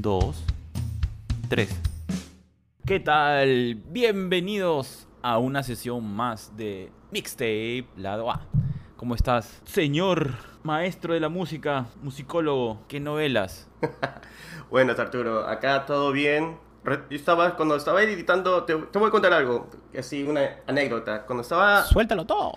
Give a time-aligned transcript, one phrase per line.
[0.00, 0.44] 2,
[1.50, 1.80] 3.
[2.86, 3.74] ¿Qué tal?
[3.88, 8.46] Bienvenidos a una sesión más de Mixtape Lado A.
[8.96, 10.30] ¿Cómo estás, señor
[10.62, 12.80] maestro de la música, musicólogo?
[12.88, 13.68] ¿Qué novelas?
[14.70, 15.46] Buenas, Arturo.
[15.46, 16.58] Acá todo bien.
[16.86, 21.26] Yo estaba, cuando estaba editando, te, te voy a contar algo, así una anécdota.
[21.26, 21.84] Cuando estaba.
[21.84, 22.54] Suéltalo todo.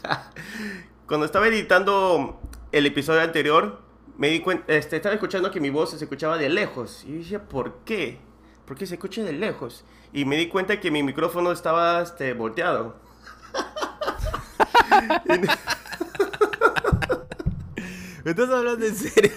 [1.06, 2.40] cuando estaba editando
[2.72, 3.87] el episodio anterior,
[4.18, 7.04] me di cuenta, este, estaba escuchando que mi voz se escuchaba de lejos.
[7.06, 8.18] Y dije, ¿por qué?
[8.66, 9.84] ¿Por qué se escucha de lejos?
[10.12, 12.96] Y me di cuenta que mi micrófono estaba este, volteado.
[18.24, 19.30] ¿Me estás hablando en serio?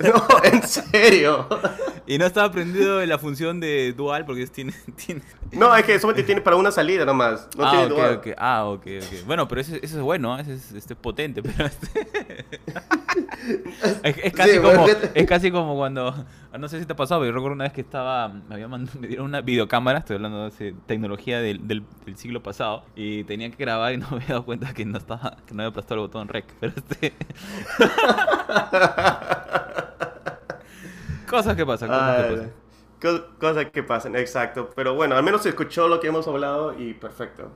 [0.00, 1.48] No, en serio.
[2.10, 4.72] y no estaba aprendido la función de dual porque tiene...
[5.06, 5.22] tiene...
[5.52, 7.48] No, es que solamente tiene para una salida nomás.
[7.56, 8.14] No ah, tiene ok, dual.
[8.16, 8.26] ok.
[8.36, 9.26] Ah, ok, ok.
[9.26, 10.42] Bueno, pero ese es bueno, ¿eh?
[10.42, 12.46] ese es este, potente, pero este...
[14.04, 14.98] es, es casi Sí, como, bueno.
[15.14, 16.14] es casi como cuando...
[16.58, 18.28] No sé si te ha pasado, pero yo recuerdo una vez que estaba...
[18.28, 22.42] Me, había mand- me dieron una videocámara, estoy hablando de tecnología del, del, del siglo
[22.42, 25.36] pasado, y tenía que grabar y no me había dado cuenta que no estaba...
[25.46, 27.12] Que no había aplastado el botón rec, pero este...
[31.30, 32.52] cosas que pasan, cosas que Ay, pasan.
[33.00, 34.70] co- cosas que pasan, exacto.
[34.74, 37.52] Pero bueno, al menos se escuchó lo que hemos hablado y perfecto.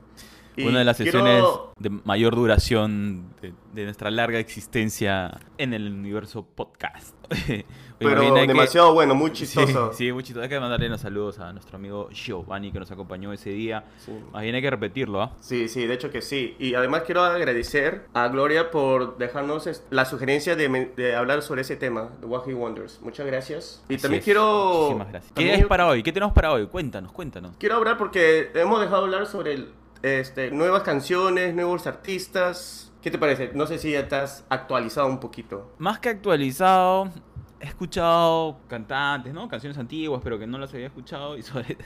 [0.57, 1.45] Y Una de las quiero- sesiones
[1.77, 7.13] de mayor duración de, de nuestra larga existencia en el universo podcast.
[7.47, 7.65] Oye,
[7.99, 9.91] Pero hay que- demasiado bueno, muy chistoso.
[9.93, 10.43] Sí, sí, muy chistoso.
[10.43, 13.85] Hay que mandarle los saludos a nuestro amigo Giovanni que nos acompañó ese día.
[13.97, 14.11] Sí.
[14.33, 15.31] Más bien hay que repetirlo, ¿ah?
[15.39, 16.55] Sí, sí, de hecho que sí.
[16.59, 21.75] Y además quiero agradecer a Gloria por dejarnos la sugerencia de, de hablar sobre ese
[21.77, 22.99] tema, The Wacky Wonders.
[23.01, 23.83] Muchas gracias.
[23.89, 24.25] Y Así también es.
[24.25, 24.73] quiero...
[24.81, 25.31] Muchísimas gracias.
[25.33, 26.03] ¿Qué también es para hoy?
[26.03, 26.67] ¿Qué tenemos para hoy?
[26.67, 27.55] Cuéntanos, cuéntanos.
[27.57, 29.69] Quiero hablar porque hemos dejado de hablar sobre el-
[30.01, 32.91] este, nuevas canciones, nuevos artistas.
[33.01, 33.51] ¿Qué te parece?
[33.53, 35.71] No sé si ya estás actualizado un poquito.
[35.77, 37.11] Más que actualizado,
[37.59, 39.47] he escuchado cantantes, ¿no?
[39.47, 41.77] Canciones antiguas, pero que no las había escuchado y sobre...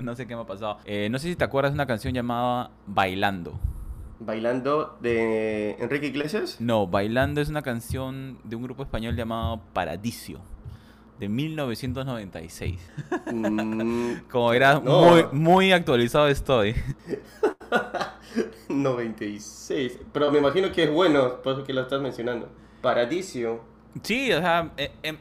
[0.00, 0.78] no sé qué me ha pasado.
[0.84, 3.58] Eh, no sé si te acuerdas de una canción llamada Bailando.
[4.18, 6.56] Bailando de Enrique Iglesias.
[6.60, 10.40] No, Bailando es una canción de un grupo español llamado Paradiso,
[11.18, 12.78] de 1996.
[13.32, 15.00] Mm, Como era No.
[15.10, 16.74] muy, muy actualizado estoy.
[18.68, 19.98] 96.
[20.12, 22.48] Pero me imagino que es bueno, por eso que lo estás mencionando.
[22.82, 23.60] Paradisio.
[24.02, 25.16] Sí, o sea, eh, eh,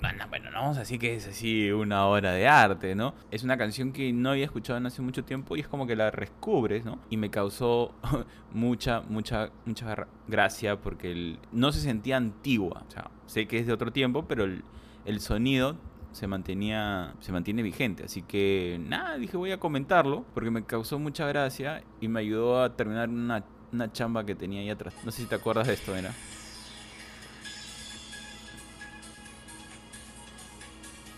[0.00, 3.14] bueno, bueno, no vamos a decir que es así una obra de arte, ¿no?
[3.30, 5.96] Es una canción que no había escuchado en hace mucho tiempo y es como que
[5.96, 6.98] la descubres, ¿no?
[7.08, 7.94] Y me causó
[8.52, 12.82] mucha, mucha, mucha gra- gracia porque el- no se sentía antigua.
[12.86, 14.64] O sea, sé que es de otro tiempo, pero el,
[15.06, 15.76] el sonido
[16.12, 18.04] se mantenía, se mantiene vigente.
[18.04, 22.62] Así que nada, dije voy a comentarlo porque me causó mucha gracia y me ayudó
[22.62, 24.94] a terminar una, una chamba que tenía ahí atrás.
[25.04, 26.12] No sé si te acuerdas de esto, ¿verdad?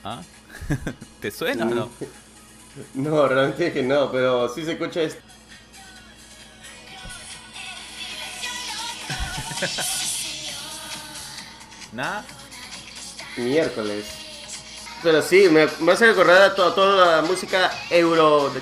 [0.05, 0.23] ¿Ah?
[1.21, 1.89] ¿Te suena o no?
[2.95, 5.21] No, realmente que no, pero sí se escucha esto.
[11.93, 12.25] ¿Nada?
[13.39, 14.25] Miércoles.
[15.03, 18.51] Pero sí, me, me hace recordar a toda, toda la música euro.
[18.51, 18.61] de-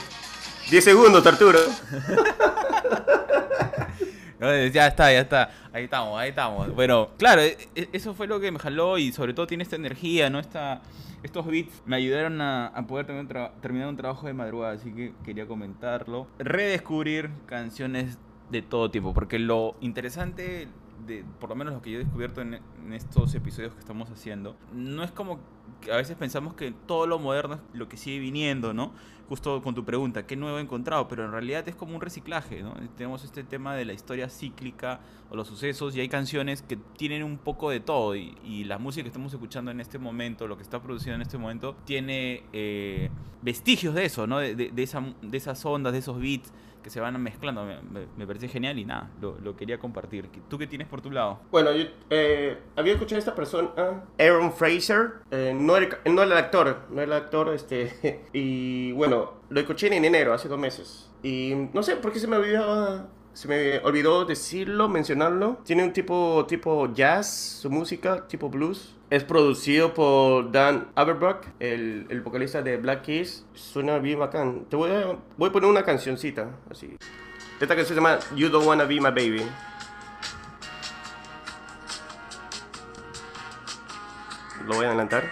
[0.71, 1.59] 10 segundos, Arturo.
[4.73, 5.51] Ya está, ya está.
[5.73, 6.75] Ahí estamos, ahí estamos.
[6.75, 9.77] Bueno, claro, e- e- eso fue lo que me jaló y sobre todo tiene esta
[9.77, 10.39] energía, ¿no?
[10.39, 10.83] Esta,
[11.23, 14.93] estos beats me ayudaron a, a poder terminar un, terminar un trabajo de madrugada, así
[14.93, 16.27] que quería comentarlo.
[16.39, 18.19] Redescubrir canciones
[18.51, 20.69] de todo tipo, porque lo interesante,
[21.07, 22.61] de, por lo menos lo que yo he descubierto en,
[22.93, 25.41] estos episodios que estamos haciendo, no es como
[25.93, 28.93] a veces pensamos que todo lo moderno es lo que sigue viniendo, ¿no?
[29.29, 31.09] Justo con tu pregunta, ¿qué nuevo he encontrado?
[31.09, 32.75] Pero en realidad es como un reciclaje, ¿no?
[32.97, 35.01] Tenemos este tema de la historia cíclica
[35.31, 38.79] o los sucesos y hay canciones que tienen un poco de todo y, y la
[38.79, 42.45] música que estamos escuchando en este momento, lo que está produciendo en este momento, tiene
[42.53, 43.11] eh,
[43.43, 44.39] vestigios de eso, ¿no?
[44.39, 46.53] De, de- de esa, de esas ondas, de esos beats
[46.85, 47.65] que se van mezclando.
[47.65, 50.29] Me, me- me parece genial y nada, lo, lo quería compartir.
[50.49, 51.41] ¿Tú qué tienes por tu lado?
[51.51, 53.71] Bueno, yo eh, había escuchado a esta persona,
[54.21, 55.15] Aaron Fraser.
[55.33, 59.16] Eh, no no, era, no era el actor, no era el actor, este, y bueno,
[59.49, 61.11] lo escuché en enero, hace dos meses.
[61.23, 65.59] Y no sé por qué se me olvidaba, se me olvidó decirlo, mencionarlo.
[65.65, 68.95] Tiene un tipo, tipo jazz, su música, tipo blues.
[69.09, 73.45] Es producido por Dan Aberbrook, el, el vocalista de Black Keys.
[73.55, 74.65] Suena bien bacán.
[74.69, 76.97] Te voy a, voy a poner una cancioncita, así.
[77.61, 79.47] Esta canción se llama You Don't Wanna Be My Baby.
[84.67, 85.31] Lo voy a adelantar.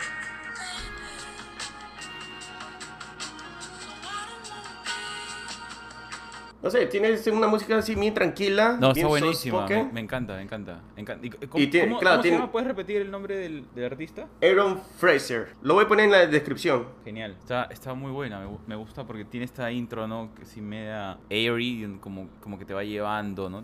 [6.64, 8.72] No sé, tiene una música así bien tranquila.
[8.80, 9.66] No, bien está buenísima.
[9.68, 10.80] Me, me encanta, me encanta.
[10.96, 11.26] me encanta.
[11.26, 12.50] ¿Y cómo, Y tiene- cómo- claro, cómo se tiene- llama?
[12.52, 14.26] ¿Puedes repetir el nombre del, del artista?
[14.42, 15.48] Aaron Fraser.
[15.62, 16.86] Lo voy a poner en la descripción.
[17.04, 17.36] Genial.
[17.38, 18.40] Está, está muy buena.
[18.40, 20.30] Me, me gusta porque tiene esta intro, ¿no?
[20.34, 23.62] Que sí media airy, como, como que te va llevando, ¿no?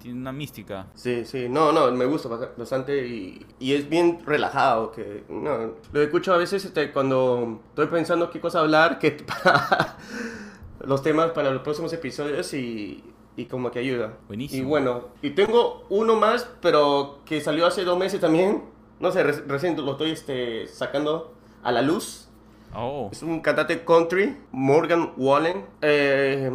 [0.00, 0.88] Tiene una mística.
[0.94, 4.90] Sí, sí, no, no, me gusta bast- bastante y, y es bien relajado.
[4.90, 9.12] Que, no, lo escucho a veces este, cuando estoy pensando qué cosa hablar, que
[9.44, 9.96] para
[10.84, 13.04] los temas para los próximos episodios y,
[13.36, 14.14] y como que ayuda.
[14.28, 14.62] Buenísimo.
[14.62, 18.64] Y bueno, y tengo uno más, pero que salió hace dos meses también.
[19.00, 22.28] No sé, re- recién lo estoy este, sacando a la luz.
[22.74, 23.08] Oh.
[23.12, 25.66] Es un cantante country, Morgan Wallen.
[25.82, 26.50] Eh,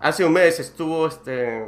[0.00, 1.64] hace un mes estuvo este,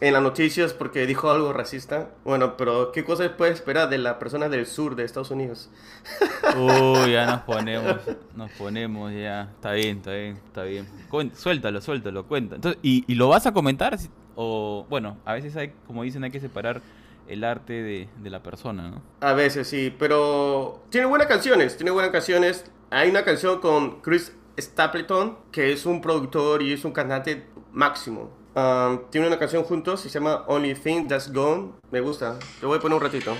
[0.00, 2.10] en las noticias porque dijo algo racista.
[2.24, 5.70] Bueno, pero ¿qué cosa puede esperar de la persona del sur de Estados Unidos?
[6.56, 7.96] Uy, ya nos ponemos,
[8.34, 9.50] nos ponemos ya.
[9.54, 10.86] Está bien, está bien, está bien.
[11.34, 12.56] Suéltalo, suéltalo, cuenta.
[12.56, 13.98] Entonces, ¿y, y lo vas a comentar?
[14.36, 16.82] O, bueno, a veces hay, como dicen, hay que separar
[17.28, 19.02] el arte de, de la persona, ¿no?
[19.20, 22.70] A veces sí, pero tiene buenas canciones, tiene buenas canciones.
[22.90, 28.43] Hay una canción con Chris Stapleton, que es un productor y es un cantante máximo.
[28.56, 31.72] Um, tiene una canción juntos, se llama Only Thing That's Gone.
[31.90, 33.36] Me gusta, te voy a poner un ratito.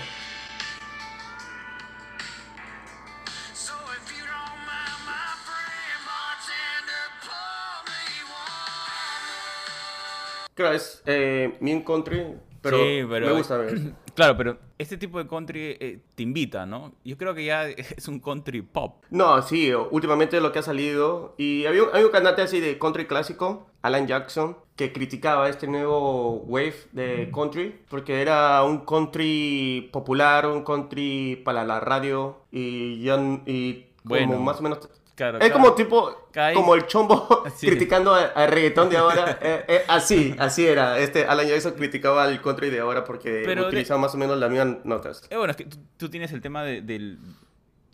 [10.54, 13.56] Claro, es eh, bien country, pero, Sí, pero- me gusta.
[13.58, 13.78] ver.
[14.14, 16.92] Claro, pero este tipo de country eh, te invita, ¿no?
[17.04, 19.02] Yo creo que ya es un country pop.
[19.10, 21.34] No, sí, últimamente lo que ha salido.
[21.36, 25.66] Y había un, hay un cantante así de country clásico, Alan Jackson, que criticaba este
[25.66, 33.02] nuevo wave de country, porque era un country popular, un country para la radio, y
[33.02, 33.16] ya
[33.46, 34.88] y como Bueno, más o menos...
[35.14, 37.68] Claro, Es como tipo, como el chombo Sí.
[37.68, 39.38] criticando al reggaetón de ahora.
[39.42, 40.98] Eh, eh, así, así era.
[40.98, 44.38] Este Alan Jackson criticaba al country de ahora porque Pero de- utilizaba más o menos
[44.38, 45.22] las mismas notas.
[45.30, 47.16] Eh, bueno, es que tú, tú tienes el tema de, de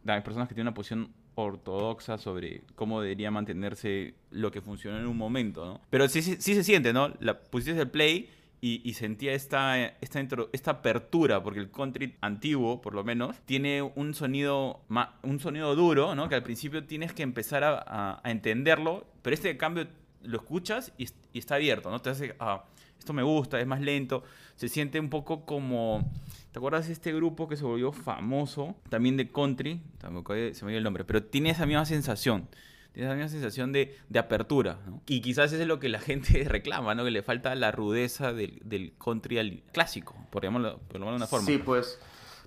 [0.05, 5.06] las personas que tienen una posición ortodoxa sobre cómo debería mantenerse lo que funcionó en
[5.06, 5.81] un momento, ¿no?
[5.90, 7.12] Pero sí, sí, sí se siente, ¿no?
[7.20, 8.31] La pusiste el play
[8.61, 13.37] y, y sentía esta, esta, intro- esta apertura, porque el country antiguo, por lo menos,
[13.47, 14.81] tiene un sonido,
[15.23, 16.29] un sonido duro, ¿no?
[16.29, 19.87] Que al principio tienes que empezar a, a- a entenderlo, pero este cambio
[20.23, 22.01] lo escuchas y, y está abierto, ¿no?
[22.01, 22.65] Te hace, ah,
[22.99, 24.23] esto me gusta, es más lento,
[24.57, 26.11] se siente un poco como...
[26.53, 28.75] ¿Te acuerdas de este grupo que se volvió famoso?
[28.89, 32.49] También de country, tampoco se me dio el nombre, pero tiene esa misma sensación.
[32.93, 34.79] Tiene esa misma sensación de, de apertura.
[34.87, 35.01] ¿no?
[35.07, 37.05] Y quizás eso es lo que la gente reclama, ¿no?
[37.05, 41.17] Que le falta la rudeza del, del country al clásico, por llamarlo, por llamarlo de
[41.17, 41.47] una forma.
[41.47, 41.99] Sí, pues.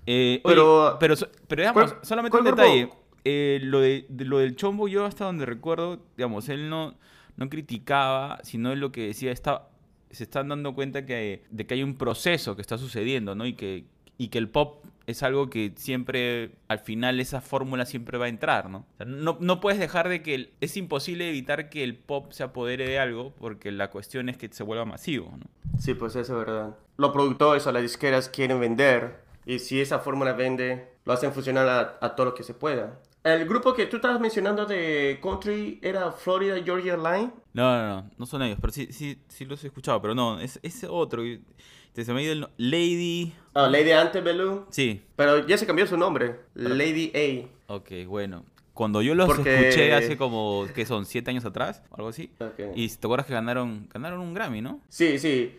[0.06, 1.14] Eh, Pero- oye, pero,
[1.48, 2.90] pero digamos, ¿Cuál- solamente un detalle.
[3.26, 6.94] Eh, lo, de, de lo del chombo, yo hasta donde recuerdo, digamos, él no,
[7.36, 9.68] no criticaba, sino lo que decía, está,
[10.10, 13.46] se están dando cuenta que, de que hay un proceso que está sucediendo, ¿no?
[13.46, 13.86] Y que,
[14.18, 18.28] y que el pop es algo que siempre, al final, esa fórmula siempre va a
[18.28, 18.78] entrar, ¿no?
[18.94, 20.34] O sea, no, no puedes dejar de que...
[20.34, 24.36] el- es imposible evitar que el pop se apodere de algo, porque la cuestión es
[24.36, 25.46] que se vuelva masivo, ¿no?
[25.78, 26.76] Sí, pues eso es verdad.
[26.96, 31.68] Los productores o las disqueras quieren vender y si esa fórmula vende, lo hacen funcionar
[31.68, 33.00] a, a todo lo que se pueda.
[33.24, 37.30] El grupo que tú estabas mencionando de country era Florida Georgia Line.
[37.54, 40.38] No, no, no, no son ellos, pero sí, sí, sí los he escuchado, pero no,
[40.40, 41.22] es, es otro.
[41.96, 43.32] Y- Se me ha ido el no- Lady.
[43.54, 44.64] Ah, Lady Antebellum.
[44.70, 46.36] Sí, Pero ya se cambió su nombre.
[46.54, 47.12] Lady
[47.68, 47.74] A.
[47.74, 48.44] ok, bueno.
[48.72, 51.06] Cuando yo los Porque- escuché hace como, ¿qué son?
[51.06, 51.82] ¿Siete años atrás?
[51.90, 52.30] o Algo así.
[52.40, 52.58] Ok.
[52.74, 54.80] Y te acuerdas que ganaron, ganaron un Grammy, ¿no?
[54.88, 55.56] Sí, sí.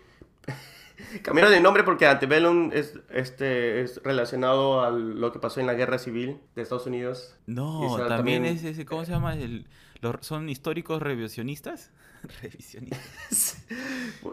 [1.23, 5.73] Cambiaron de nombre porque Antebellum es, este, es relacionado a lo que pasó en la
[5.73, 7.35] guerra civil de Estados Unidos.
[7.47, 9.35] No, también, también- es ese, ¿cómo se llama?
[9.35, 9.67] El,
[10.01, 11.91] los, ¿Son históricos revisionistas?
[12.41, 13.65] Revisionistas.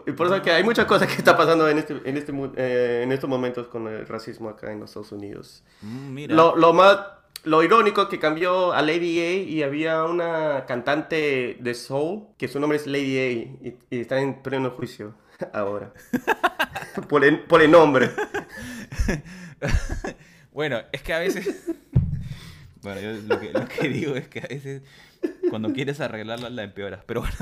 [0.07, 3.01] Y por eso que hay muchas cosas que está pasando en, este, en, este, eh,
[3.03, 5.63] en estos momentos con el racismo acá en los Estados Unidos.
[5.81, 6.35] Mm, mira.
[6.35, 6.99] Lo, lo más
[7.43, 12.59] lo irónico que cambió a Lady A y había una cantante de soul que su
[12.59, 15.13] nombre es Lady A y, y está en pleno juicio
[15.53, 15.93] ahora
[17.01, 18.09] por, el, nombre.
[20.51, 21.69] Bueno, es que a veces.
[22.83, 24.81] Bueno, yo lo que, digo es que a veces
[25.49, 27.01] cuando quieres arreglarla la empeoras.
[27.05, 27.33] Pero bueno.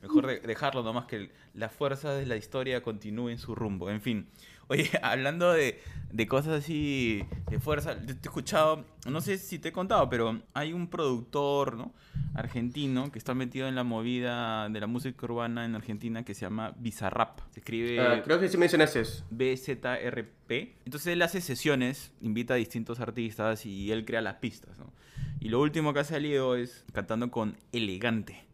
[0.00, 3.90] Mejor de- dejarlo nomás que la fuerza de la historia continúe en su rumbo.
[3.90, 4.30] En fin.
[4.70, 5.80] Oye, hablando de,
[6.12, 10.40] de cosas así de fuerza, te he escuchado, no sé si te he contado, pero
[10.54, 11.92] hay un productor ¿no?
[12.34, 16.42] argentino que está metido en la movida de la música urbana en Argentina que se
[16.42, 17.40] llama Bizarrap.
[17.50, 18.00] Se escribe...
[18.00, 19.24] Ah, creo que sí mencionaste eso.
[19.30, 20.76] BZRP.
[20.84, 24.78] Entonces él hace sesiones, invita a distintos artistas y él crea las pistas.
[24.78, 24.92] ¿no?
[25.40, 28.44] Y lo último que ha salido es cantando con Elegante,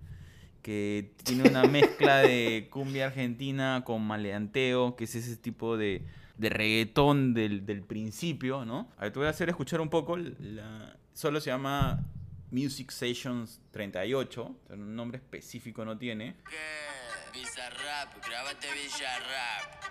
[0.67, 6.05] que tiene una mezcla de cumbia argentina con maleanteo, que es ese tipo de,
[6.39, 8.91] de reggaetón del, del principio, ¿no?
[8.99, 10.17] A ver, te voy a hacer escuchar un poco.
[10.17, 12.05] La, solo se llama
[12.51, 16.35] Music Sessions 38, o sea, un nombre específico no tiene.
[16.51, 17.39] ¿Qué?
[17.39, 19.85] Bizarrap, grábate Bizarrap.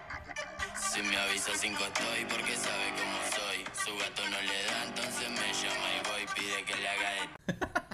[0.76, 3.64] Si me avisa cinco estoy porque sabe cómo soy.
[3.72, 7.80] Su gato no le da, entonces me llama y voy, pide que le haga de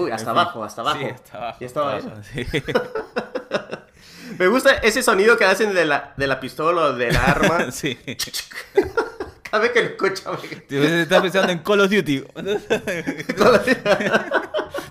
[0.00, 0.98] Uy, hasta abajo, hasta abajo.
[1.00, 1.56] Sí, hasta abajo.
[1.60, 2.46] Ya estaba hasta abajo, sí.
[4.38, 7.70] Me gusta ese sonido que hacen de la, de la pistola o del arma.
[7.72, 7.98] sí.
[9.50, 10.38] Cada vez que lo escucho.
[10.68, 12.24] me- Estás pensando en Call of Duty.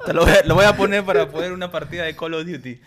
[0.07, 2.81] Lo, voy a, lo voy a poner para poder una partida de Call of Duty.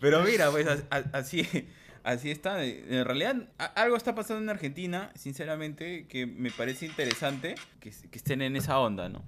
[0.00, 0.66] Pero mira, pues
[1.12, 1.68] así,
[2.06, 2.64] así está.
[2.64, 3.36] En realidad,
[3.74, 8.78] algo está pasando en Argentina, sinceramente, que me parece interesante que, que estén en esa
[8.78, 9.22] onda, ¿no?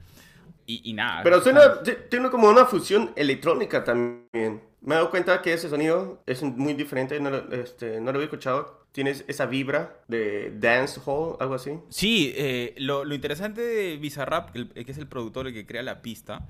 [0.65, 1.23] Y, y nada.
[1.23, 4.63] Pero suena, tiene como una fusión electrónica también.
[4.81, 8.19] Me he dado cuenta que ese sonido es muy diferente, no lo, este, no lo
[8.19, 8.87] había escuchado.
[8.93, 11.73] Tienes esa vibra de dance hall, algo así.
[11.89, 16.01] Sí, eh, lo, lo interesante de Bizarrap, que es el productor el que crea la
[16.01, 16.47] pista,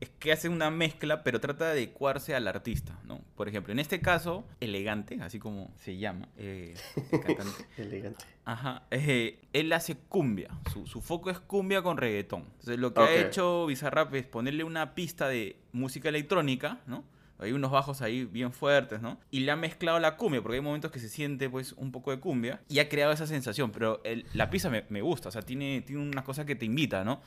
[0.00, 3.20] es que hace una mezcla, pero trata de adecuarse al artista, ¿no?
[3.36, 6.74] Por ejemplo, en este caso, Elegante, así como se llama, eh,
[7.12, 7.64] el cantante.
[7.78, 8.24] Elegante.
[8.44, 12.42] Ajá, eh, él hace cumbia, su, su foco es cumbia con reggaetón.
[12.44, 17.04] Entonces lo que ha hecho Bizarrap es ponerle una pista de música electrónica, ¿no?
[17.40, 19.20] Hay unos bajos ahí bien fuertes, ¿no?
[19.30, 22.10] Y le ha mezclado la cumbia, porque hay momentos que se siente pues un poco
[22.10, 25.32] de cumbia y ha creado esa sensación, pero el- la pista me, me gusta, o
[25.32, 27.20] sea, tiene, tiene una cosa que te invita, ¿no?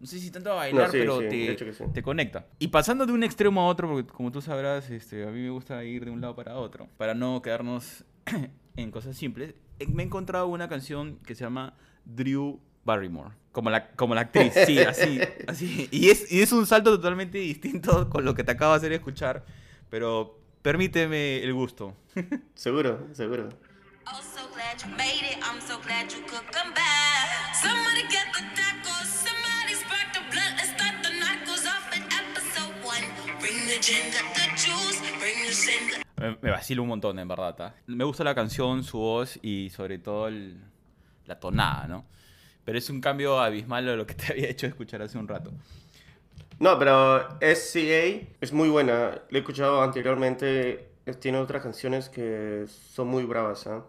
[0.00, 1.84] No sé si tanto a bailar, No, sí, pero sí, te, que sí.
[1.92, 2.46] te conecta.
[2.60, 5.50] Y pasando de un extremo a otro, porque como tú sabrás, este, a mí me
[5.50, 8.04] gusta ir de un lado para otro, para no quedarnos
[8.76, 11.74] en cosas simples, eh, me he encontrado una canción que se llama
[12.04, 13.34] Drew Barrymore.
[13.50, 15.88] Como la, como la actriz, sí, así, así.
[15.90, 18.92] Y es, y es un salto totalmente distinto con lo que te acabo de hacer
[18.92, 19.44] escuchar,
[19.90, 21.96] pero permíteme el gusto.
[22.54, 23.48] Seguro, seguro.
[24.10, 25.38] Oh, so glad you made it.
[25.42, 27.54] I'm so glad you could come back.
[27.54, 29.27] Somebody get the tacos.
[36.20, 37.56] Me, me vacila un montón, en verdad.
[37.60, 37.74] ¿ah?
[37.86, 40.60] Me gusta la canción, su voz y sobre todo el-
[41.26, 42.04] la tonada, ¿no?
[42.64, 45.52] Pero es un cambio abismal de lo que te había hecho escuchar hace un rato.
[46.58, 49.22] No, pero SCA es muy buena.
[49.30, 50.88] Lo he escuchado anteriormente.
[51.20, 53.84] Tiene otras canciones que son muy bravas, ¿ah?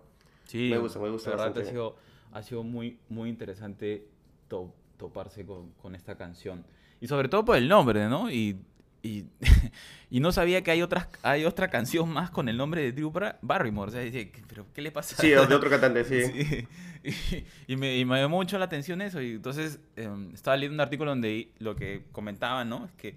[0.46, 1.96] Sí, Me gusta, me gusta La verdad ha sido,
[2.32, 4.08] ha sido muy, muy interesante
[4.48, 6.64] to- toparse con, con esta canción.
[7.02, 8.30] Y sobre todo por el nombre, ¿no?
[8.30, 8.58] Y,
[9.02, 9.24] y,
[10.12, 13.10] y no sabía que hay, otras, hay otra canción más con el nombre de Drew
[13.10, 13.90] Bar- Barrymore.
[13.90, 15.16] O sea, dice, ¿pero qué le pasa?
[15.20, 16.22] Sí, de otro cantante, sí.
[16.44, 16.68] Sí.
[17.02, 19.22] Y, y me, y me llamó mucho la atención eso.
[19.22, 22.84] Y entonces em, estaba leyendo un artículo donde lo que comentaban, ¿no?
[22.86, 23.16] Es que,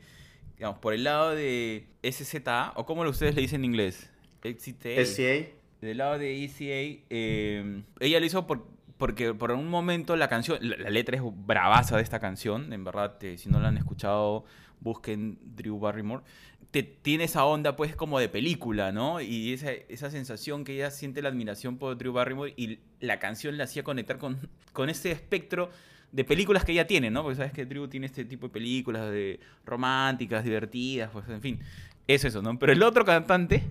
[0.56, 4.08] digamos, por el lado de SZA, o como ustedes le dicen en inglés,
[4.44, 5.48] XCTA, SCA.
[5.80, 8.68] del lado de ECA, eh, ella lo hizo por,
[9.02, 13.16] porque por un momento la canción, la, letra es bravaza de esta canción, en verdad,
[13.36, 14.44] si no la han escuchado,
[14.78, 16.22] busquen Drew Barrymore.
[16.70, 19.20] Te, tiene esa onda pues como de película, ¿no?
[19.20, 23.58] Y esa, esa sensación que ella siente la admiración por Drew Barrymore y la canción
[23.58, 24.38] la hacía conectar con,
[24.72, 25.70] con ese espectro
[26.12, 27.24] de películas que ella tiene, ¿no?
[27.24, 31.60] Porque sabes que Drew tiene este tipo de películas de románticas, divertidas, pues en fin.
[32.06, 32.58] Es eso, ¿no?
[32.58, 33.62] Pero el otro cantante,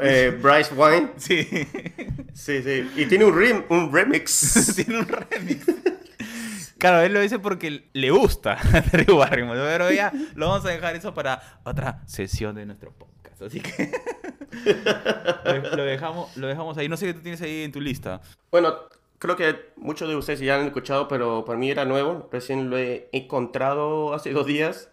[0.00, 1.10] Eh, Bryce Wine.
[1.16, 1.44] sí,
[2.34, 2.90] Sí, sí.
[2.96, 4.74] Y tiene un, rem- un remix.
[4.76, 5.66] tiene un remix.
[6.78, 8.58] Claro, él lo dice porque le gusta
[8.92, 13.40] Drew Barrymore, pero ya lo vamos a dejar eso para otra sesión de nuestro podcast.
[13.42, 13.90] Así que
[15.44, 16.88] lo, lo dejamos, lo dejamos ahí.
[16.88, 18.20] No sé qué tú tienes ahí en tu lista.
[18.50, 18.74] Bueno,
[19.18, 22.28] creo que muchos de ustedes ya han escuchado, pero para mí era nuevo.
[22.30, 24.90] Recién lo he encontrado hace dos días.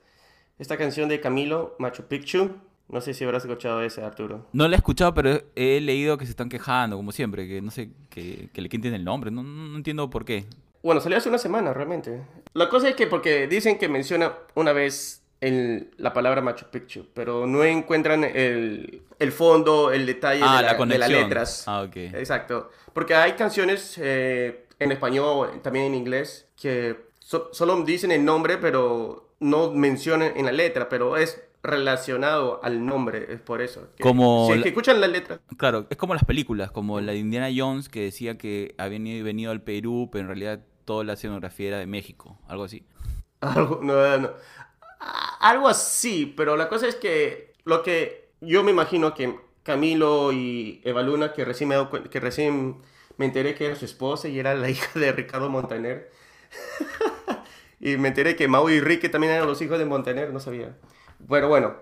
[0.63, 2.51] Esta canción de Camilo, Machu Picchu.
[2.88, 4.46] No sé si habrás escuchado ese, Arturo.
[4.53, 7.70] No la he escuchado, pero he leído que se están quejando, como siempre, que no
[7.70, 9.29] sé, que, que le quiten el nombre.
[9.29, 9.41] No,
[9.75, 10.46] entiendo por qué.
[10.82, 12.22] Bueno, salió hace una semana, realmente.
[12.53, 17.08] La cosa es que porque dicen que menciona una vez el- la palabra Machu Picchu,
[17.13, 21.63] pero no encuentran el, el fondo, el detalle Ah, de, la la- de las letras.
[21.67, 21.98] Ah, ok.
[21.98, 22.70] Exacto.
[22.93, 28.58] Porque hay canciones, eh, en español, también en inglés, que so- solo dicen el nombre,
[28.60, 33.88] pero no mencionan en la letra, pero es relacionado al nombre, es por eso.
[33.96, 35.40] que- Como Si es que escuchan la letra.
[35.58, 39.24] Claro, es como las películas, como la de Indiana Jones que decía que habían ido-
[39.24, 42.86] venido al Perú, pero en realidad toda la escenografía era de México, algo así.
[43.42, 44.32] Algo, no, no.
[45.42, 50.82] Algo así, pero la cosa es que lo que yo me imagino que Camilo y
[50.86, 51.75] Eva Luna, que recién me,
[52.10, 52.78] que recién
[53.18, 56.10] me enteré que era su esposa y era la hija de Ricardo Montaner.
[57.84, 60.75] Y me enteré que Mau y Ricky también eran los hijos de Montaner, no sabía.
[61.20, 61.74] Bueno, bueno.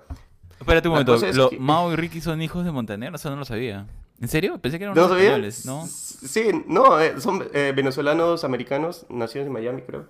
[0.59, 3.15] Espérate un momento, cosa es ¿lo- que- ¿Mao y Ricky son hijos de Montaner?
[3.15, 3.85] Eso no lo sabía.
[4.19, 4.59] ¿En serio?
[4.59, 5.87] Pensé que eran ¿No españoles, ¿no?
[5.87, 10.05] Sí, no, eh, son eh, venezolanos americanos, nacidos en Miami, creo.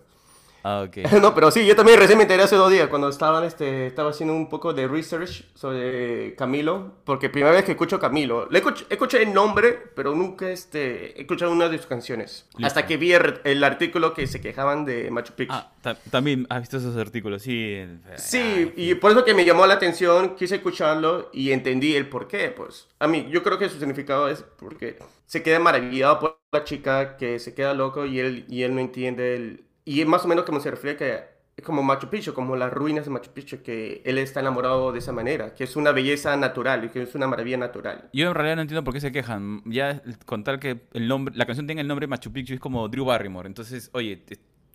[0.64, 0.98] Ah, ok.
[1.22, 4.12] No, pero sí, yo también recién me enteré hace dos días cuando estaban, este, estaba
[4.12, 8.48] haciendo un poco de research sobre Camilo, porque primera vez que escucho Camilo.
[8.50, 12.46] Le escuché, escuché el nombre, pero nunca este, he escuchado una de sus canciones.
[12.58, 12.68] Listo.
[12.68, 15.54] Hasta que vi el, el artículo que se quejaban de Machu Picchu.
[15.54, 17.78] Ah, ta- también has visto esos artículos, sí.
[18.16, 22.08] Sí, Ay, y por eso que me llamó la atención, quise escucharlo y entendí el
[22.08, 22.88] por qué, pues.
[23.00, 27.18] A mí, yo creo que su significado es porque se queda maravillado por la chica
[27.18, 29.64] que se queda loco y él, y él no entiende el...
[29.86, 31.20] Y es más o menos como se refiere que
[31.58, 35.00] es como Machu Picchu, como las ruinas de Machu Picchu, que él está enamorado de
[35.00, 38.10] esa manera, que es una belleza natural y que es una maravilla natural.
[38.14, 39.62] Yo en realidad no entiendo por qué se quejan.
[39.66, 42.88] Ya con tal que el nombre, la canción tenga el nombre Machu Picchu es como
[42.88, 43.48] Drew Barrymore.
[43.48, 44.24] Entonces, oye,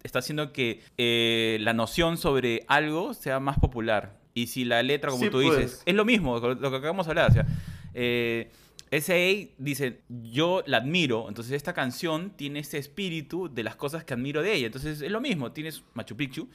[0.02, 4.18] está haciendo que eh, la noción sobre algo sea más popular.
[4.34, 5.56] Y si la letra, como Sí, tú pues.
[5.58, 7.30] dices, es lo mismo, lo que acabamos de hablar.
[7.30, 7.46] O sea,
[7.94, 8.50] eh,
[8.90, 9.52] S.A.
[9.58, 14.42] dice, yo la admiro, entonces esta canción tiene ese espíritu de las cosas que admiro
[14.42, 14.66] de ella.
[14.66, 16.48] Entonces es lo mismo, tienes Machu Picchu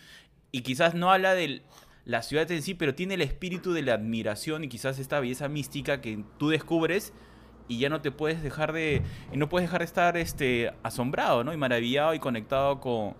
[0.52, 1.62] y quizás no habla de
[2.06, 5.48] la ciudad en sí, pero tiene el espíritu de la admiración y quizás esta belleza
[5.50, 7.14] mística que tú descubres
[7.68, 11.44] y ya no te puedes dejar de y no puedes dejar de estar este asombrado,
[11.44, 11.54] ¿no?
[11.54, 13.16] Y maravillado y conectado con,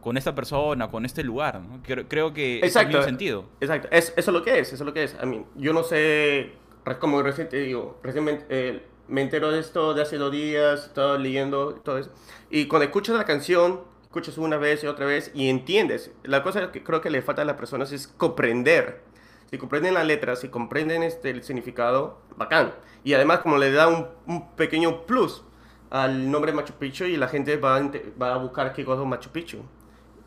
[0.00, 1.82] con esta persona, con este lugar, ¿no?
[1.82, 2.88] Creo, creo que es el Exacto.
[2.88, 3.48] mismo sentido.
[3.60, 5.14] Exacto, es, eso es lo que es, eso es lo que es.
[5.14, 6.52] A mí, yo no sé,
[7.00, 10.86] como recién te digo, recién me, eh, me entero de esto de hace dos días,
[10.86, 12.10] estaba leyendo todo eso.
[12.50, 16.10] Y cuando escuchas la canción, escuchas una vez y otra vez y entiendes.
[16.22, 19.02] La cosa que creo que le falta a las personas es comprender.
[19.50, 22.74] Si comprenden la letra, si comprenden este, el significado, bacán.
[23.04, 25.44] Y además como le da un, un pequeño plus
[25.90, 29.08] al nombre Machu Picchu y la gente va a, va a buscar qué cosa es
[29.08, 29.58] Machu Picchu.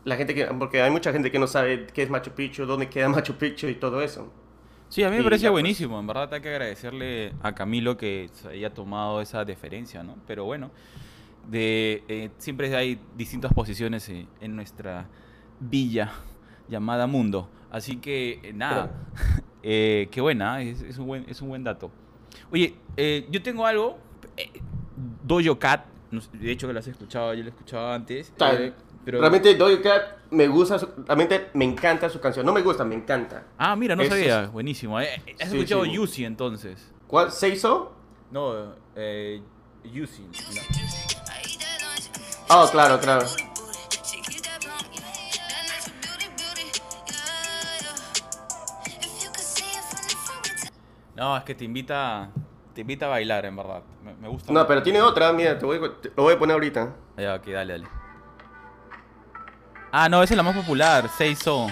[0.04, 2.88] La gente que, porque hay mucha gente que no sabe qué es Machu Picchu, dónde
[2.88, 4.32] queda Machu Picchu y todo eso.
[4.88, 5.52] Sí, a mí me pues.
[5.52, 6.00] buenísimo.
[6.00, 10.16] En verdad hay que agradecerle a Camilo que se haya tomado esa deferencia, ¿no?
[10.26, 10.70] Pero bueno,
[11.48, 15.06] de, eh, siempre hay distintas posiciones eh, en nuestra
[15.60, 16.12] villa
[16.68, 17.48] llamada mundo.
[17.70, 18.90] Así que, eh, nada,
[19.62, 21.90] eh, qué buena, es, es un buen, es un buen dato.
[22.50, 23.98] Oye, eh, yo tengo algo,
[24.36, 24.50] eh,
[25.22, 25.84] Dojo Cat,
[26.32, 28.32] de hecho que lo has escuchado, yo lo he escuchado antes.
[28.36, 28.72] Ta- eh,
[29.04, 29.20] pero...
[29.20, 32.44] Realmente Doja Cat me gusta, su- realmente me encanta su canción.
[32.44, 33.44] No me gusta, me encanta.
[33.56, 35.00] Ah, mira, no sabía, es- buenísimo.
[35.00, 35.08] eh,
[35.40, 35.92] ¿Has Sí, escuchado sí.
[35.92, 36.92] Yusi entonces?
[37.06, 37.32] ¿Cuál?
[37.32, 37.92] ¿Seiso?
[38.30, 39.40] No, eh,
[39.84, 40.22] Yusi.
[40.50, 40.62] mira.
[42.50, 43.26] Oh, claro, claro.
[51.16, 52.30] No, es que te invita,
[52.74, 53.82] te invita a bailar, en verdad.
[54.04, 54.52] Me, me gusta.
[54.52, 54.68] No, mucho.
[54.68, 56.94] pero tiene otra, mira, te voy, a- te- lo voy a poner ahorita.
[57.16, 57.88] Ya, ok, dale, dale.
[59.90, 61.68] Ah, no, esa es la más popular, Seiso.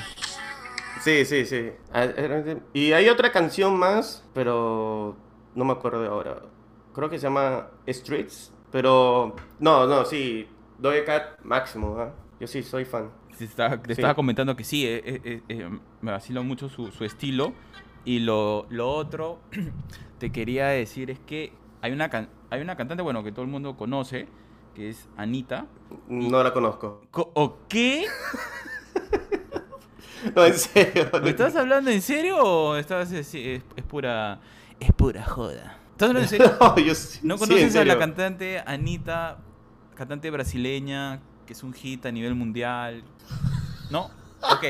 [1.03, 1.71] Sí, sí, sí.
[1.93, 5.17] Ah, eh, Y hay otra canción más, pero
[5.55, 6.41] no me acuerdo de ahora.
[6.95, 10.49] Creo que se llama Streets, pero no, no, sí.
[10.79, 12.13] Doja Cat máximo, ¿ah?
[12.41, 13.11] Yo sí soy fan.
[13.37, 14.01] Te estaba, te Sí.
[14.01, 17.53] estaba comentando que sí, eh, eh, eh, eh, me vacila mucho su, su estilo.
[18.05, 19.41] Y lo, lo otro
[20.19, 21.53] te quería decir es que
[21.83, 24.27] hay una, can- hay una cantante, bueno, que todo el mundo conoce,
[24.77, 25.67] que es Anita.
[26.07, 27.01] No la conozco.
[27.11, 28.05] Co- ¿O qué?
[30.35, 31.09] No, en serio.
[31.23, 34.41] ¿Me estás hablando en serio o estás es, es- es pura
[34.81, 35.79] es pura joda?
[35.93, 36.53] ¿Estás hablando en serio?
[36.61, 39.39] No, yo sí- ¿No sí, conoces a la cantante Anita,
[39.95, 43.05] cantante brasileña, que es un hit a nivel mundial?
[43.91, 44.07] ¿No?
[44.41, 44.65] Ok.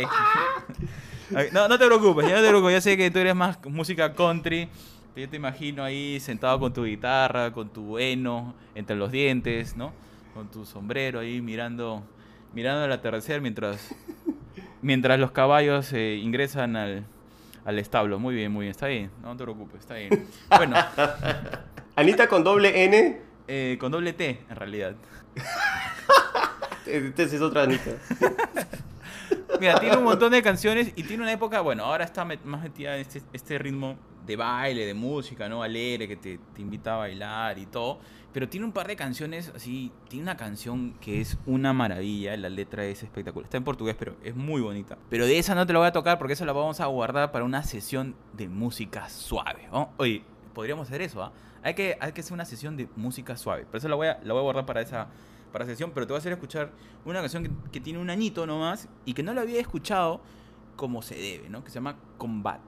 [1.52, 4.12] No, no te preocupes, ya no te preocupes, ya sé que tú eres más música
[4.14, 4.68] country.
[5.16, 9.92] Yo te imagino ahí sentado con tu guitarra, con tu heno entre los dientes, ¿no?
[10.34, 12.04] Con tu sombrero ahí mirando,
[12.52, 13.94] mirando el atardecer mientras,
[14.82, 17.06] mientras los caballos eh, ingresan al,
[17.64, 18.18] al establo.
[18.18, 20.26] Muy bien, muy bien, está bien, no te preocupes, está bien.
[20.54, 20.76] Bueno,
[21.96, 23.20] Anita con doble N.
[23.48, 24.96] eh, con doble T en realidad.
[26.86, 27.90] Esta es otra Anita.
[29.60, 32.62] Mira, tiene un montón de canciones y tiene una época, bueno, ahora está met- más
[32.62, 33.96] metida en este, este ritmo
[34.26, 35.62] de baile, de música, ¿no?
[35.62, 38.00] Alegre, que te, te invita a bailar y todo.
[38.36, 39.90] Pero tiene un par de canciones así.
[40.08, 42.36] Tiene una canción que es una maravilla.
[42.36, 43.46] La letra es espectacular.
[43.46, 44.98] Está en portugués, pero es muy bonita.
[45.08, 47.32] Pero de esa no te la voy a tocar porque esa la vamos a guardar
[47.32, 49.68] para una sesión de música suave.
[49.72, 49.90] ¿no?
[49.96, 51.32] Oye, podríamos hacer eso, ¿ah?
[51.62, 53.64] Hay que, hay que hacer una sesión de música suave.
[53.64, 55.08] Por eso la voy a, voy a guardar para esa
[55.50, 55.92] para sesión.
[55.94, 56.72] Pero te voy a hacer escuchar
[57.06, 60.20] una canción que, tiene un añito nomás y que no la había escuchado
[60.76, 61.64] como se debe, ¿no?
[61.64, 62.60] Que se llama Combate.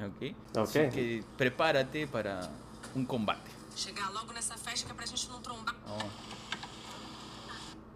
[0.00, 0.34] ¿Ok?
[0.56, 0.62] Ok.
[0.62, 2.50] Así que prepárate para
[2.94, 3.50] un combate.
[3.76, 5.74] Chegar logo nessa festa que é pra gente não trombar.
[5.86, 6.04] Vamos.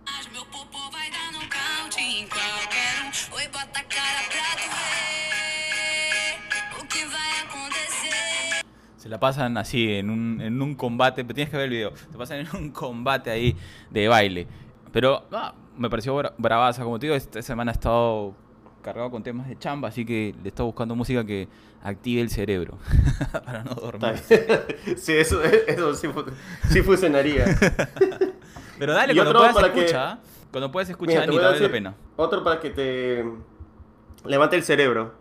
[0.07, 3.35] Mas meu popô vai dar nocaute em qualquer um.
[3.37, 4.69] Oi, bota a cara pra tu
[6.79, 8.65] ver o que vai acontecer.
[8.99, 11.97] Se la pasan así en un, en un combate, pero tienes que ver el video.
[11.97, 13.57] Se pasan en un combate ahí
[13.91, 14.47] de baile.
[14.93, 18.35] Pero ah, me pareció bra- bravaza, como te digo, esta semana he estado
[18.85, 21.49] cargado con temas de chamba, así que le estaba buscando música que
[21.83, 22.79] active el cerebro
[23.45, 24.15] para no dormir.
[24.97, 26.09] sí, eso, eso sí,
[26.71, 27.47] sí funcionaría.
[28.79, 30.19] Pero dale, Y cuando puedas para que- escucha,
[30.53, 31.95] cuando puedas escuchar, te a vale la pena.
[32.17, 33.25] Otro para que te
[34.25, 35.15] levante el cerebro.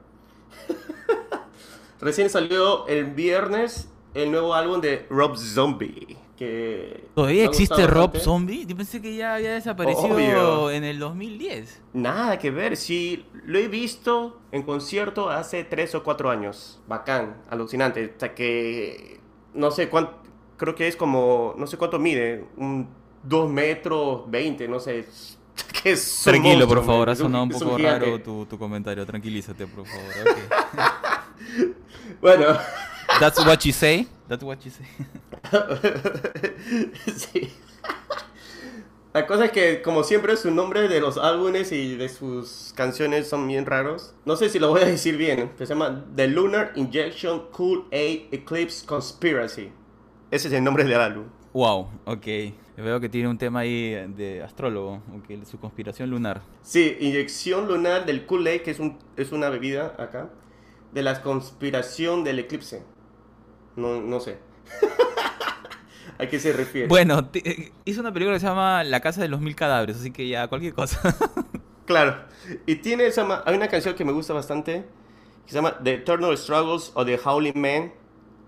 [2.02, 6.18] Recién salió el viernes el nuevo álbum de Rob Zombie.
[6.38, 8.20] Que ¿Todavía existe Rob bastante.
[8.20, 8.66] Zombie?
[8.66, 10.72] Yo pensé que ya había desaparecido Obvio.
[10.72, 11.82] en el 2010.
[11.94, 16.82] Nada que ver, sí, lo he visto en concierto hace tres o cuatro años.
[16.88, 18.10] Bacán, alucinante.
[18.14, 19.20] Hasta que
[19.54, 20.18] no sé cuánto,
[20.58, 22.90] creo que es como, no sé cuánto mide, un
[23.24, 25.06] 2 metros 20, no sé.
[25.84, 29.06] Que Tranquilo, por monstruo, favor, man, ha sonado un poco raro tu, tu comentario.
[29.06, 30.14] Tranquilízate, por favor.
[30.24, 30.38] ok.
[32.22, 32.58] Bueno,
[33.24, 34.06] That's what you say.
[34.28, 34.86] That's what you say.
[37.16, 37.54] sí.
[39.14, 43.30] La cosa es que, como siempre, su nombre de los álbumes y de sus canciones
[43.30, 44.14] son bien raros.
[44.26, 45.52] No sé si lo voy a decir bien.
[45.56, 49.72] pero se llama The Lunar Injection Cool Aid Eclipse Conspiracy.
[50.30, 51.24] Ese es el nombre del álbum.
[51.54, 52.28] Wow, ok.
[52.76, 56.42] Veo que tiene un tema ahí de astrólogo, ok, su conspiración lunar.
[56.62, 60.30] Sí, inyección lunar del Kool Aid, que es, un, es una bebida acá.
[60.92, 62.84] De la conspiración del eclipse.
[63.76, 64.38] No, no sé.
[66.20, 66.88] ¿A qué se refiere?
[66.88, 70.12] Bueno, eh, hizo una película que se llama La Casa de los Mil Cadáveres, así
[70.12, 71.00] que ya, cualquier cosa.
[71.86, 72.16] Claro.
[72.66, 74.86] Y tiene esa, hay una canción que me gusta bastante
[75.46, 77.92] que se llama The Eternal Struggles of the Howling Man.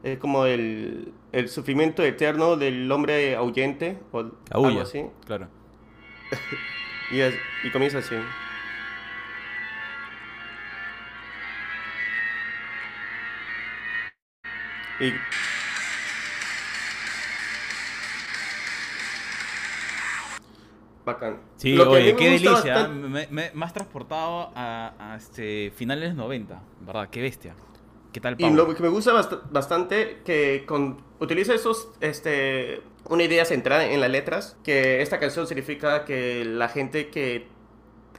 [0.03, 5.03] Es como el, el sufrimiento eterno del hombre ahuyente o algo Aúlla, así.
[5.25, 5.49] claro.
[7.11, 7.35] Y, es-
[7.65, 8.15] y comienza así.
[14.99, 15.11] Y
[21.05, 21.37] bacán.
[21.57, 22.73] Sí, Lo que oye, me qué gusta delicia.
[22.73, 27.09] bastante- Me, me- me has transportado a, a, este, finales 90, ¿verdad?
[27.09, 27.53] Qué bestia.
[28.11, 28.55] ¿Qué tal, Y Pau?
[28.55, 33.99] lo que me gusta bast- bastante que con, utiliza esos, este, una idea centrada en
[34.01, 37.47] las letras, que esta canción significa que la gente que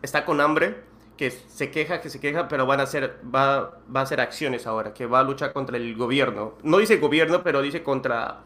[0.03, 0.85] está con hambre,
[1.17, 4.67] que se queja, que se queja, pero van a hacer, va, va a hacer acciones
[4.67, 6.55] ahora, que va a luchar contra el gobierno.
[6.63, 8.43] No dice gobierno, pero dice contra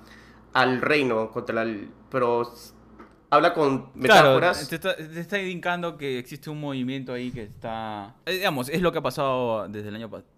[0.52, 2.50] al reino, contra el, pero
[3.30, 4.68] habla con Claro, metáforas.
[4.68, 8.16] te está, te está indicando que existe un movimiento ahí que está...
[8.26, 10.28] eh, digamos, es lo que ha pasado desde el año pasado.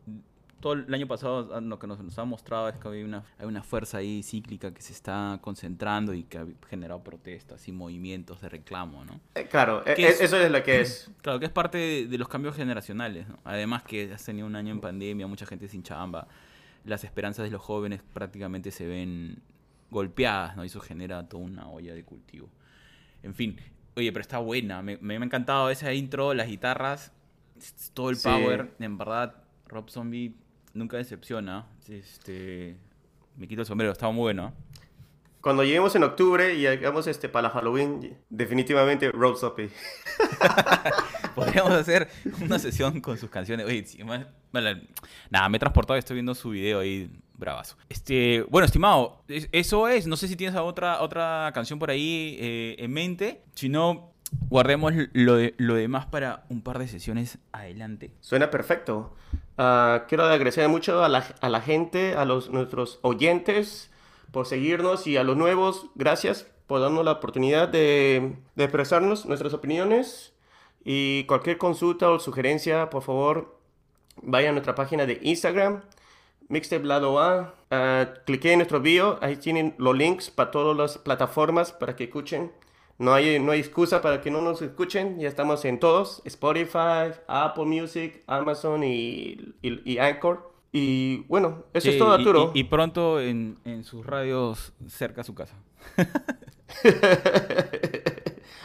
[0.62, 3.24] Todo el año pasado ah, lo que nos, nos ha mostrado es que hay una,
[3.38, 7.72] hay una fuerza ahí cíclica que se está concentrando y que ha generado protestas y
[7.72, 9.20] movimientos de reclamo, ¿no?
[9.34, 11.10] Eh, claro, eh, eso es lo que es.
[11.20, 13.38] Claro, que es parte de, de los cambios generacionales, ¿no?
[13.44, 16.26] Además que has tenido un año en pandemia, mucha gente sin chamba,
[16.84, 19.42] las esperanzas de los jóvenes prácticamente se ven
[19.90, 20.64] golpeadas, ¿no?
[20.64, 22.48] Y eso genera toda una olla de cultivo.
[23.22, 23.56] En fin,
[23.96, 27.12] oye, pero está buena, me, me, me ha encantado esa intro, las guitarras,
[27.94, 28.28] todo el Sí.
[28.28, 29.34] power, en verdad,
[29.66, 30.34] Rob Zombie
[30.74, 32.76] nunca decepciona, este,
[33.36, 34.52] me quito el sombrero, estaba muy bueno.
[35.40, 39.70] Cuando lleguemos en octubre y hagamos este para Halloween, definitivamente Rob Zombie.
[41.34, 42.08] Podríamos hacer
[42.40, 43.66] una sesión con sus canciones.
[43.66, 44.82] Oye, sí, más- vale,
[45.30, 47.76] nada, me he transportado, estoy viendo su video ahí, bravazo.
[47.88, 50.06] Este, bueno, estimado, es- eso es.
[50.06, 53.42] No sé si tienes otra, otra canción por ahí eh, en mente.
[53.54, 54.11] Si no,
[54.48, 58.10] guardemos lo, de, lo demás para un par de sesiones adelante.
[58.20, 59.14] Suena perfecto.
[59.58, 63.90] Ah, quiero agradecer mucho a la, a la gente, a los, nuestros oyentes
[64.32, 70.32] por seguirnos y a los nuevos, gracias por darnos la oportunidad de, expresarnos nuestras opiniones.
[70.84, 73.58] Y cualquier consulta o sugerencia, por favor,
[74.22, 75.82] vaya a nuestra página de Instagram,
[76.48, 77.20] Mixtape Lado.
[77.20, 77.52] Ah,
[78.26, 82.50] en nuestro bio, ahí tienen los links para todas las plataformas para que escuchen.
[83.02, 87.10] No hay, no hay excusa para que no nos escuchen, ya estamos en todos, Spotify,
[87.26, 90.52] Apple Music, Amazon y, y, y Anchor.
[90.70, 92.52] Y bueno, eso Sí, es todo, Arturo.
[92.54, 95.56] Y, y pronto en, en sus radios cerca a su casa.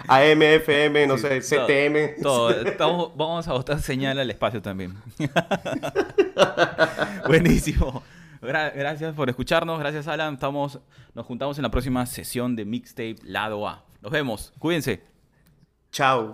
[0.07, 2.21] AM, FM, no Sí, sé, todo, CTM.
[2.21, 4.95] Todo, Estamos- vamos a botar señal al espacio también.
[7.27, 8.03] Buenísimo.
[8.41, 9.79] Gra- gracias por escucharnos.
[9.79, 10.35] Gracias, Alan.
[10.35, 10.79] Estamos,
[11.13, 13.83] nos juntamos en la próxima sesión de Mixtape Lado A.
[14.07, 14.53] Nos vemos.
[14.57, 15.01] Cuídense.
[15.91, 16.31] Chao.